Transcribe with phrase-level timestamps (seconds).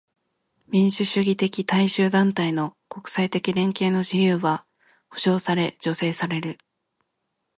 [0.65, 4.65] 民主主義的大衆団体の国際的連携の自由は
[5.11, 6.57] 保障され助成される。